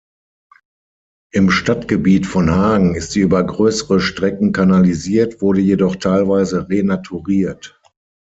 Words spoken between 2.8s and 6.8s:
ist sie über größere Stecken kanalisiert, wurde jedoch teilweise